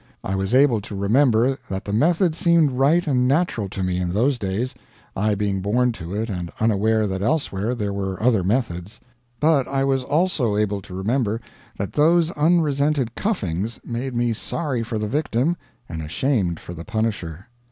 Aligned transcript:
I 0.23 0.33
was 0.33 0.55
able 0.55 0.81
to 0.81 0.95
remember 0.95 1.59
that 1.69 1.85
the 1.85 1.93
method 1.93 2.33
seemed 2.33 2.71
right 2.71 3.05
and 3.05 3.27
natural 3.27 3.69
to 3.69 3.83
me 3.83 3.99
in 3.99 4.11
those 4.13 4.39
days, 4.39 4.73
I 5.15 5.35
being 5.35 5.61
born 5.61 5.91
to 5.91 6.15
it 6.15 6.27
and 6.27 6.49
unaware 6.59 7.05
that 7.05 7.21
elsewhere 7.21 7.75
there 7.75 7.93
were 7.93 8.17
other 8.23 8.43
methods; 8.43 8.99
but 9.39 9.67
I 9.67 9.83
was 9.83 10.03
also 10.03 10.57
able 10.57 10.81
to 10.81 10.95
remember 10.95 11.39
that 11.77 11.93
those 11.93 12.31
unresented 12.31 13.13
cuffings 13.13 13.79
made 13.85 14.15
me 14.15 14.33
sorry 14.33 14.81
for 14.81 14.97
the 14.97 15.07
victim 15.07 15.55
and 15.87 16.01
ashamed 16.01 16.59
for 16.59 16.73
the 16.73 16.83
punisher. 16.83 17.45